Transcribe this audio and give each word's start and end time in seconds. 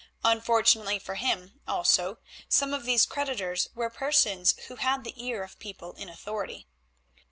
Unfortunately 0.23 0.97
for 0.97 1.13
him, 1.13 1.61
also, 1.67 2.17
some 2.49 2.73
of 2.73 2.85
these 2.85 3.05
creditors 3.05 3.69
were 3.75 3.91
persons 3.91 4.55
who 4.67 4.77
had 4.77 5.03
the 5.03 5.13
ear 5.23 5.43
of 5.43 5.59
people 5.59 5.93
in 5.93 6.09
authority. 6.09 6.65